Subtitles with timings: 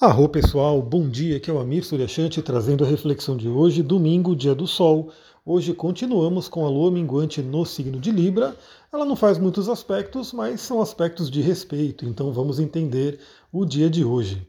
[0.00, 4.34] Arro pessoal, bom dia, aqui é o Amir Suryashanti trazendo a reflexão de hoje, domingo,
[4.34, 5.12] dia do sol.
[5.46, 8.56] Hoje continuamos com a lua minguante no signo de Libra.
[8.92, 13.20] Ela não faz muitos aspectos, mas são aspectos de respeito, então vamos entender
[13.52, 14.44] o dia de hoje.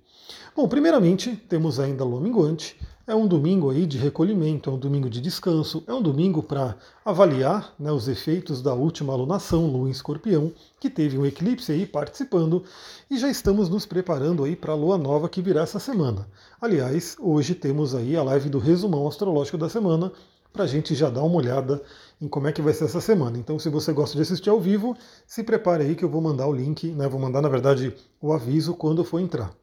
[0.56, 2.76] Bom, primeiramente, temos ainda a lua minguante,
[3.08, 6.76] é um domingo aí de recolhimento, é um domingo de descanso, é um domingo para
[7.04, 11.86] avaliar né, os efeitos da última alunação Lua em Escorpião, que teve um eclipse aí
[11.86, 12.64] participando,
[13.10, 16.28] e já estamos nos preparando aí para a Lua Nova que virá essa semana.
[16.60, 20.12] Aliás, hoje temos aí a live do resumão astrológico da semana,
[20.52, 21.82] para a gente já dar uma olhada
[22.20, 23.38] em como é que vai ser essa semana.
[23.38, 24.96] Então, se você gosta de assistir ao vivo,
[25.28, 27.10] se prepare aí que eu vou mandar o link, né?
[27.10, 29.54] Vou mandar, na verdade, o aviso quando for entrar.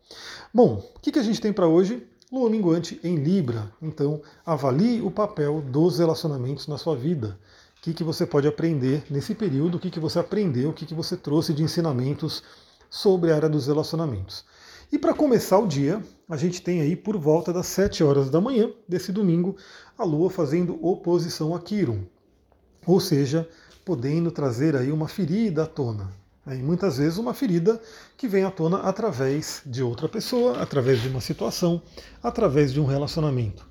[0.53, 2.07] Bom, o que, que a gente tem para hoje?
[2.33, 3.71] Lua minguante em Libra.
[3.83, 7.39] Então, avalie o papel dos relacionamentos na sua vida.
[7.77, 10.87] O que, que você pode aprender nesse período, o que, que você aprendeu, o que,
[10.87, 12.43] que você trouxe de ensinamentos
[12.89, 14.47] sobre a área dos relacionamentos.
[14.91, 18.41] E para começar o dia, a gente tem aí por volta das 7 horas da
[18.41, 19.55] manhã desse domingo
[19.99, 22.01] a Lua fazendo oposição a Quiron.
[22.87, 23.47] Ou seja,
[23.85, 26.22] podendo trazer aí uma ferida à tona.
[26.45, 26.57] Né?
[26.57, 27.81] E muitas vezes uma ferida
[28.17, 31.83] que vem à tona através de outra pessoa, através de uma situação,
[32.23, 33.67] através de um relacionamento.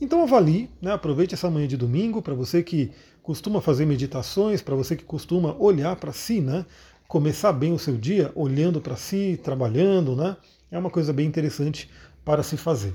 [0.00, 2.90] Então avalie, né, aproveite essa manhã de domingo para você que
[3.22, 6.64] costuma fazer meditações, para você que costuma olhar para si, né,
[7.06, 10.36] começar bem o seu dia olhando para si, trabalhando, né,
[10.70, 11.90] é uma coisa bem interessante
[12.24, 12.94] para se fazer.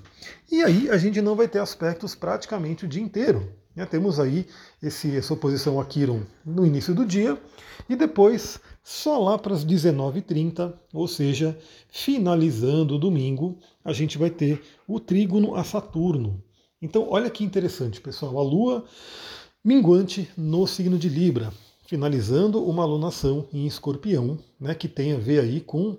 [0.52, 3.52] E aí a gente não vai ter aspectos praticamente o dia inteiro.
[3.76, 3.86] Né?
[3.86, 4.48] Temos aí
[4.81, 7.38] esse, essa oposição a Kiron no início do dia
[7.90, 11.58] e depois só lá para as 19h30, ou seja,
[11.89, 16.39] finalizando o domingo, a gente vai ter o trígono a Saturno.
[16.80, 18.38] Então, olha que interessante, pessoal.
[18.38, 18.86] A Lua
[19.63, 21.52] minguante no signo de Libra,
[21.88, 25.97] finalizando uma alunação em escorpião, né, que tem a ver aí com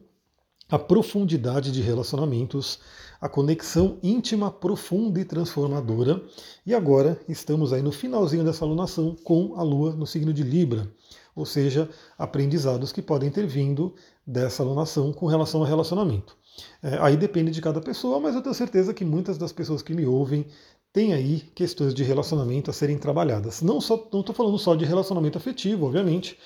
[0.68, 2.78] a profundidade de relacionamentos,
[3.20, 6.22] a conexão íntima, profunda e transformadora.
[6.64, 10.88] E agora estamos aí no finalzinho dessa alunação com a Lua no signo de Libra
[11.36, 13.94] ou seja, aprendizados que podem ter vindo
[14.26, 16.34] dessa alunação com relação ao relacionamento.
[16.82, 19.92] É, aí depende de cada pessoa, mas eu tenho certeza que muitas das pessoas que
[19.92, 20.46] me ouvem
[20.92, 23.60] têm aí questões de relacionamento a serem trabalhadas.
[23.60, 26.38] Não estou falando só de relacionamento afetivo, obviamente,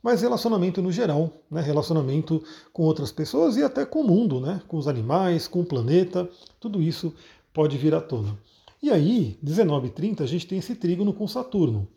[0.00, 1.60] mas relacionamento no geral, né?
[1.60, 2.40] relacionamento
[2.72, 4.62] com outras pessoas e até com o mundo, né?
[4.68, 6.30] com os animais, com o planeta,
[6.60, 7.12] tudo isso
[7.52, 8.38] pode vir à tona.
[8.80, 11.88] E aí, 19h30, a gente tem esse trígono com Saturno.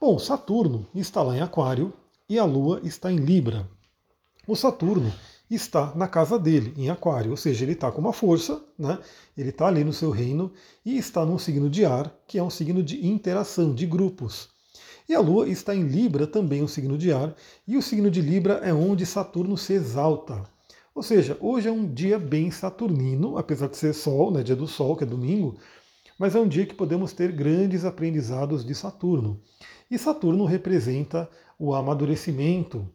[0.00, 1.92] Bom, Saturno está lá em Aquário
[2.26, 3.68] e a Lua está em Libra.
[4.46, 5.12] O Saturno
[5.50, 8.98] está na casa dele, em Aquário, ou seja, ele está com uma força, né?
[9.36, 10.50] ele está ali no seu reino
[10.86, 14.48] e está num signo de ar, que é um signo de interação, de grupos.
[15.06, 17.34] E a Lua está em Libra, também um signo de ar,
[17.68, 20.48] e o signo de Libra é onde Saturno se exalta.
[20.94, 24.66] Ou seja, hoje é um dia bem saturnino, apesar de ser Sol, né, dia do
[24.66, 25.58] Sol, que é domingo,
[26.20, 29.40] mas é um dia que podemos ter grandes aprendizados de Saturno.
[29.90, 31.26] E Saturno representa
[31.58, 32.86] o amadurecimento,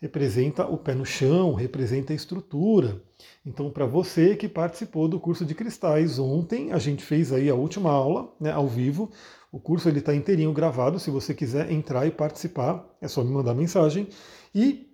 [0.00, 3.02] representa o pé no chão, representa a estrutura.
[3.44, 7.54] Então, para você que participou do curso de cristais ontem, a gente fez aí a
[7.56, 9.10] última aula, né, ao vivo.
[9.50, 11.00] O curso ele está inteirinho gravado.
[11.00, 14.06] Se você quiser entrar e participar, é só me mandar mensagem.
[14.54, 14.86] E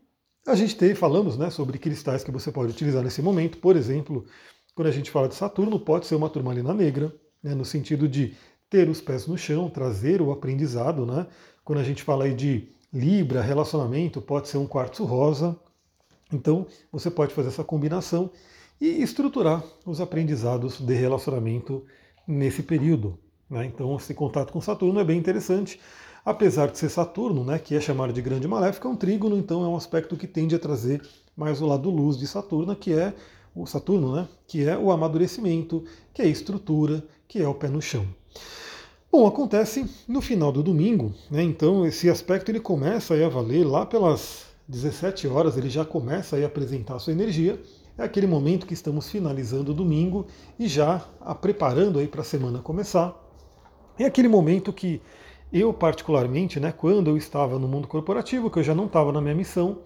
[0.47, 3.59] a gente teve, falamos, né, sobre cristais que você pode utilizar nesse momento.
[3.59, 4.25] Por exemplo,
[4.75, 7.15] quando a gente fala de Saturno, pode ser uma turmalina negra,
[7.45, 8.35] né, no sentido de
[8.71, 11.27] ter os pés no chão, trazer o aprendizado, né?
[11.63, 15.57] Quando a gente fala aí de Libra, relacionamento, pode ser um quartzo rosa.
[16.33, 18.31] Então, você pode fazer essa combinação
[18.81, 21.85] e estruturar os aprendizados de relacionamento
[22.27, 23.19] nesse período.
[23.51, 23.67] Né?
[23.67, 25.81] Então, esse contato com Saturno é bem interessante.
[26.25, 29.63] Apesar de ser Saturno, né, que é chamado de grande maléfica, é um trígono, então
[29.63, 31.03] é um aspecto que tende a trazer
[31.37, 33.13] mais o lado luz de Saturno, que é
[33.55, 37.69] o Saturno, né, que é o amadurecimento, que é a estrutura, que é o pé
[37.69, 38.07] no chão.
[39.11, 41.41] Bom, acontece no final do domingo, né?
[41.41, 46.45] Então esse aspecto ele começa a valer lá pelas 17 horas, ele já começa a
[46.45, 47.63] apresentar a sua energia.
[47.97, 50.27] É aquele momento que estamos finalizando o domingo
[50.59, 53.15] e já a preparando aí para a semana começar.
[53.97, 55.01] É aquele momento que
[55.53, 59.21] eu particularmente, né, quando eu estava no mundo corporativo, que eu já não estava na
[59.21, 59.79] minha missão,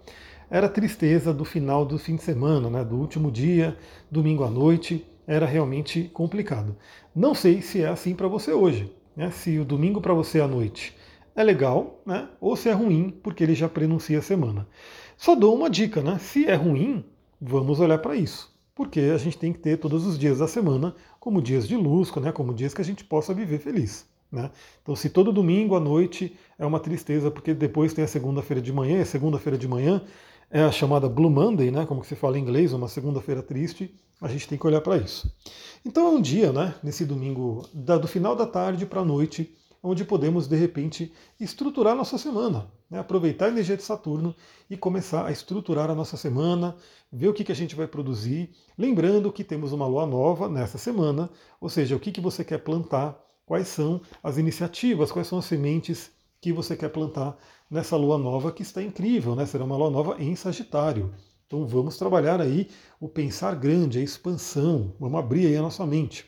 [0.51, 3.77] era tristeza do final do fim de semana, né, do último dia,
[4.11, 6.77] domingo à noite, era realmente complicado.
[7.15, 10.47] Não sei se é assim para você hoje né, se o domingo para você à
[10.47, 10.95] noite
[11.35, 14.69] é legal, né, ou se é ruim, porque ele já prenuncia a semana.
[15.17, 16.17] Só dou uma dica, né?
[16.21, 17.05] Se é ruim,
[17.41, 18.57] vamos olhar para isso.
[18.77, 22.15] Porque a gente tem que ter todos os dias da semana como dias de luz,
[22.15, 24.07] né, como dias que a gente possa viver feliz.
[24.31, 24.51] Né?
[24.81, 28.73] Então, se todo domingo à noite é uma tristeza, porque depois tem a segunda-feira de
[28.73, 30.01] manhã, e a segunda-feira de manhã
[30.51, 34.27] é a chamada Blue Monday, né, como se fala em inglês, uma segunda-feira triste, A
[34.27, 35.33] gente tem que olhar para isso.
[35.85, 40.05] Então é um dia, né, nesse domingo, do final da tarde para a noite, onde
[40.05, 42.69] podemos, de repente, estruturar nossa semana.
[42.91, 42.99] Né?
[42.99, 44.35] Aproveitar a energia de Saturno
[44.69, 46.75] e começar a estruturar a nossa semana,
[47.13, 48.51] ver o que, que a gente vai produzir.
[48.77, 51.31] Lembrando que temos uma lua nova nessa semana,
[51.61, 53.17] ou seja, o que, que você quer plantar,
[53.47, 56.11] quais são as iniciativas, quais são as sementes
[56.41, 57.37] que você quer plantar
[57.71, 59.47] nessa lua nova que está incrível, né?
[59.47, 61.13] Será uma lua nova em Sagitário.
[61.47, 62.69] Então vamos trabalhar aí
[63.01, 66.27] o pensar grande, a expansão, vamos abrir aí a nossa mente.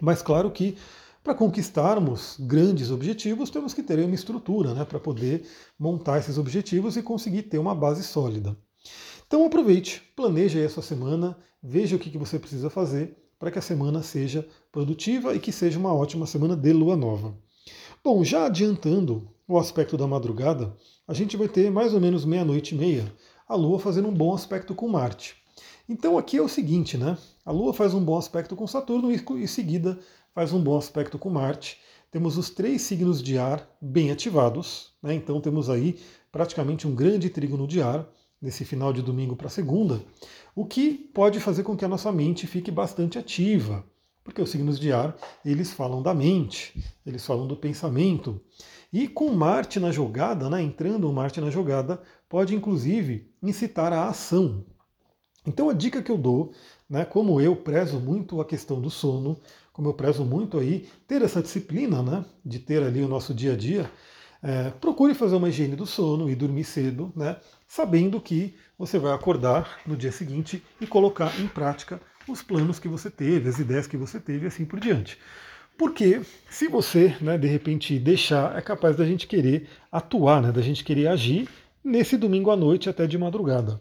[0.00, 0.76] Mas claro que
[1.22, 5.46] para conquistarmos grandes objetivos, temos que ter uma estrutura né, para poder
[5.78, 8.56] montar esses objetivos e conseguir ter uma base sólida.
[9.26, 13.50] Então aproveite, planeje aí a sua semana, veja o que, que você precisa fazer para
[13.50, 17.36] que a semana seja produtiva e que seja uma ótima semana de lua nova.
[18.10, 20.74] Bom, já adiantando o aspecto da madrugada,
[21.06, 23.04] a gente vai ter mais ou menos meia-noite e meia
[23.46, 25.36] a Lua fazendo um bom aspecto com Marte.
[25.86, 27.18] Então aqui é o seguinte, né?
[27.44, 29.98] A Lua faz um bom aspecto com Saturno e em seguida
[30.34, 31.82] faz um bom aspecto com Marte.
[32.10, 35.12] Temos os três signos de ar bem ativados, né?
[35.12, 36.00] então temos aí
[36.32, 38.08] praticamente um grande trígono de ar
[38.40, 40.00] nesse final de domingo para segunda,
[40.56, 43.84] o que pode fazer com que a nossa mente fique bastante ativa
[44.28, 48.38] porque os signos de ar, eles falam da mente, eles falam do pensamento.
[48.92, 54.66] E com Marte na jogada, né, entrando Marte na jogada, pode inclusive incitar a ação.
[55.46, 56.52] Então a dica que eu dou,
[56.90, 59.40] né, como eu prezo muito a questão do sono,
[59.72, 63.54] como eu prezo muito aí ter essa disciplina, né, de ter ali o nosso dia
[63.54, 63.90] a dia,
[64.42, 69.14] é, procure fazer uma higiene do sono e dormir cedo, né, sabendo que você vai
[69.14, 71.98] acordar no dia seguinte e colocar em prática
[72.32, 75.18] os planos que você teve, as ideias que você teve e assim por diante.
[75.76, 76.20] Porque
[76.50, 80.82] se você, né, de repente, deixar, é capaz da gente querer atuar, né, da gente
[80.82, 81.48] querer agir
[81.84, 83.80] nesse domingo à noite até de madrugada.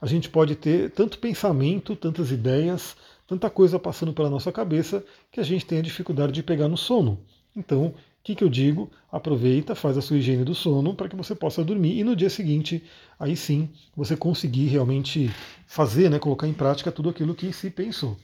[0.00, 2.96] A gente pode ter tanto pensamento, tantas ideias,
[3.26, 6.76] tanta coisa passando pela nossa cabeça que a gente tem a dificuldade de pegar no
[6.76, 7.20] sono.
[7.54, 8.90] Então, que, que eu digo?
[9.10, 12.28] Aproveita, faz a sua higiene do sono para que você possa dormir e no dia
[12.28, 12.84] seguinte,
[13.18, 15.30] aí sim, você conseguir realmente
[15.66, 18.16] fazer, né, colocar em prática tudo aquilo que se pensou.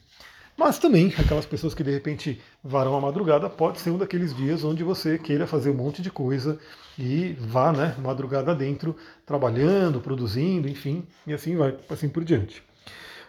[0.56, 4.62] Mas também, aquelas pessoas que de repente varão a madrugada, pode ser um daqueles dias
[4.62, 6.58] onde você queira fazer um monte de coisa
[6.98, 8.94] e vá, né, madrugada dentro,
[9.24, 12.62] trabalhando, produzindo, enfim, e assim vai, assim por diante.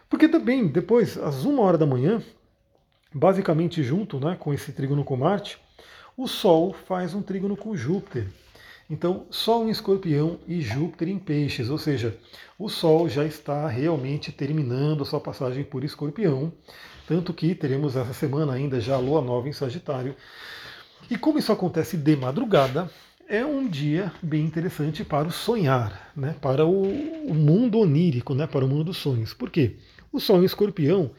[0.09, 2.21] Porque também, depois, às uma hora da manhã,
[3.13, 5.57] basicamente junto né, com esse trígono com Marte,
[6.17, 8.27] o Sol faz um trígono com Júpiter.
[8.89, 12.17] Então, Sol em Escorpião e Júpiter em Peixes, ou seja,
[12.57, 16.53] o Sol já está realmente terminando a sua passagem por Escorpião,
[17.07, 20.15] tanto que teremos essa semana ainda já a Lua Nova em Sagitário.
[21.09, 22.89] E como isso acontece de madrugada,
[23.27, 26.35] é um dia bem interessante para o sonhar, né?
[26.39, 28.45] para o, mundo onírico, né?
[28.45, 29.33] para o mundo dos sonhos.
[29.33, 29.77] Por quê?
[30.11, 31.11] O Sol em Escorpião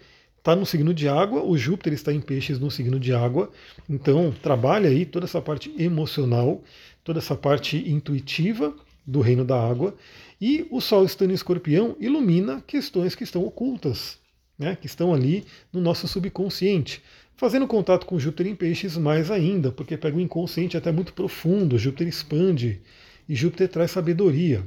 [0.47, 3.51] está no signo de água, o Júpiter está em peixes no signo de água,
[3.91, 6.63] então trabalha aí toda essa parte emocional,
[7.03, 8.73] toda essa parte intuitiva
[9.05, 9.97] do reino da água,
[10.41, 14.21] e o Sol estando em escorpião ilumina questões que estão ocultas,
[14.57, 17.03] né, que estão ali no nosso subconsciente.
[17.37, 21.77] Fazendo contato com Júpiter em peixes mais ainda, porque pega o inconsciente até muito profundo,
[21.77, 22.81] Júpiter expande
[23.29, 24.65] e Júpiter traz sabedoria.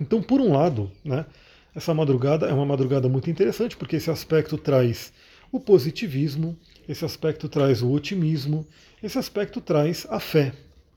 [0.00, 1.26] Então, por um lado, né,
[1.74, 5.12] essa madrugada é uma madrugada muito interessante porque esse aspecto traz
[5.50, 6.56] o positivismo,
[6.88, 8.66] esse aspecto traz o otimismo,
[9.02, 10.52] esse aspecto traz a fé,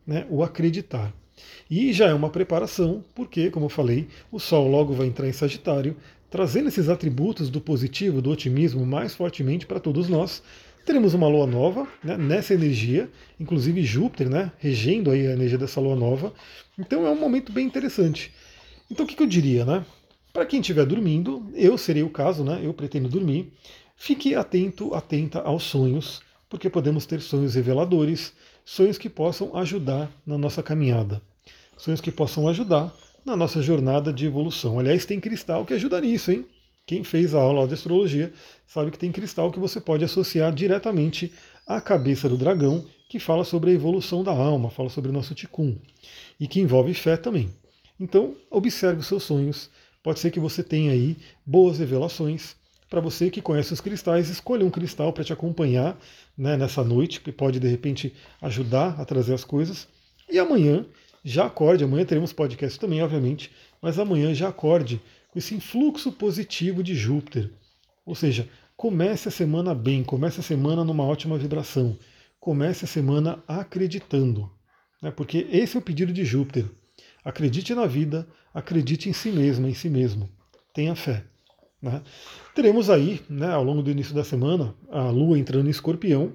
[0.06, 1.14] né, o acreditar.
[1.70, 5.34] E já é uma preparação, porque, como eu falei, o Sol logo vai entrar em
[5.34, 5.96] Sagitário,
[6.30, 10.42] trazendo esses atributos do positivo, do otimismo mais fortemente para todos nós.
[10.86, 15.82] Teremos uma lua nova né, nessa energia, inclusive Júpiter, né, regendo aí a energia dessa
[15.82, 16.34] lua nova.
[16.78, 18.32] Então é um momento bem interessante.
[18.90, 19.86] Então o que, que eu diria, né?
[20.38, 22.62] Para quem estiver dormindo, eu serei o caso, né?
[22.62, 23.52] Eu pretendo dormir.
[23.96, 30.38] Fique atento, atenta aos sonhos, porque podemos ter sonhos reveladores, sonhos que possam ajudar na
[30.38, 31.24] nossa caminhada,
[31.76, 34.78] sonhos que possam ajudar na nossa jornada de evolução.
[34.78, 36.46] Aliás, tem cristal que ajuda nisso, hein?
[36.86, 38.32] Quem fez a aula de astrologia
[38.68, 41.34] sabe que tem cristal que você pode associar diretamente
[41.66, 45.34] à cabeça do dragão, que fala sobre a evolução da alma, fala sobre o nosso
[45.34, 45.76] ticum,
[46.40, 47.50] e que envolve fé também.
[48.00, 49.72] Então, observe os seus sonhos,
[50.08, 52.56] Pode ser que você tenha aí boas revelações.
[52.90, 56.00] Para você que conhece os cristais, escolha um cristal para te acompanhar
[56.38, 59.86] né, nessa noite, que pode de repente ajudar a trazer as coisas.
[60.32, 60.86] E amanhã,
[61.26, 66.82] já acorde, amanhã teremos podcast também, obviamente, mas amanhã já acorde com esse influxo positivo
[66.82, 67.52] de Júpiter.
[68.06, 68.48] Ou seja,
[68.78, 72.00] comece a semana bem, comece a semana numa ótima vibração,
[72.40, 74.50] comece a semana acreditando.
[75.04, 76.64] Né, porque esse é o pedido de Júpiter.
[77.28, 80.30] Acredite na vida, acredite em si mesmo, em si mesmo.
[80.74, 81.26] Tenha fé.
[81.82, 82.02] Né?
[82.56, 86.32] Teremos aí, né, ao longo do início da semana, a Lua entrando em escorpião,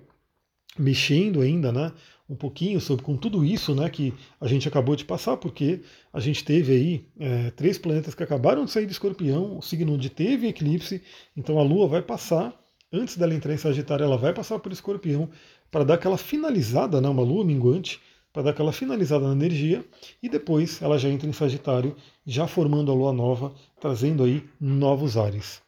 [0.79, 1.93] mexendo ainda, né,
[2.29, 5.81] um pouquinho sobre com tudo isso, né, que a gente acabou de passar, porque
[6.13, 9.95] a gente teve aí é, três planetas que acabaram de sair de escorpião, o signo
[9.95, 11.03] onde teve eclipse,
[11.35, 12.55] então a Lua vai passar,
[12.93, 15.31] antes dela entrar em Sagitário, ela vai passar por escorpião,
[15.71, 17.99] para dar aquela finalizada, né, uma Lua minguante,
[18.33, 19.85] para dar aquela finalizada na energia,
[20.23, 21.95] e depois ela já entra em Sagitário,
[22.27, 25.62] já formando a lua nova, trazendo aí novos ares.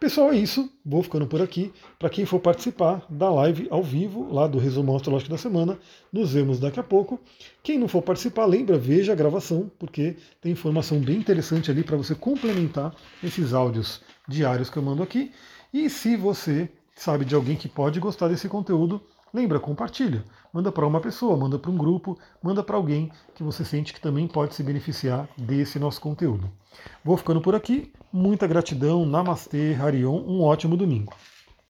[0.00, 0.66] Pessoal, é isso.
[0.82, 1.70] Vou ficando por aqui.
[1.98, 5.78] Para quem for participar da live ao vivo, lá do resumo astrológico da semana,
[6.10, 7.20] nos vemos daqui a pouco.
[7.62, 11.98] Quem não for participar, lembra, veja a gravação, porque tem informação bem interessante ali para
[11.98, 15.32] você complementar esses áudios diários que eu mando aqui.
[15.70, 19.02] E se você sabe de alguém que pode gostar desse conteúdo,
[19.32, 20.24] Lembra, compartilha.
[20.52, 24.00] Manda para uma pessoa, manda para um grupo, manda para alguém que você sente que
[24.00, 26.50] também pode se beneficiar desse nosso conteúdo.
[27.04, 27.92] Vou ficando por aqui.
[28.12, 29.06] Muita gratidão.
[29.06, 30.20] Namastê, Harion.
[30.26, 31.12] Um ótimo domingo.